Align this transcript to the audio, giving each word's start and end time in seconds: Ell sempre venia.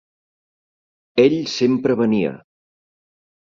Ell 1.25 1.37
sempre 1.57 1.99
venia. 2.01 2.35